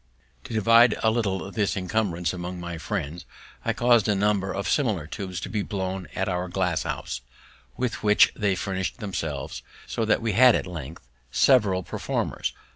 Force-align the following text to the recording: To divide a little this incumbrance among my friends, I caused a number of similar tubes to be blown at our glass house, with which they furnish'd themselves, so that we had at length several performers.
To 0.45 0.53
divide 0.55 0.95
a 1.03 1.11
little 1.11 1.51
this 1.51 1.75
incumbrance 1.77 2.33
among 2.33 2.59
my 2.59 2.79
friends, 2.79 3.23
I 3.63 3.71
caused 3.71 4.07
a 4.09 4.15
number 4.15 4.51
of 4.51 4.67
similar 4.67 5.05
tubes 5.05 5.39
to 5.41 5.47
be 5.49 5.61
blown 5.61 6.07
at 6.15 6.27
our 6.27 6.47
glass 6.47 6.81
house, 6.81 7.21
with 7.77 8.01
which 8.01 8.33
they 8.35 8.55
furnish'd 8.55 8.97
themselves, 8.99 9.61
so 9.85 10.03
that 10.05 10.19
we 10.23 10.31
had 10.31 10.55
at 10.55 10.65
length 10.65 11.07
several 11.29 11.83
performers. 11.83 12.51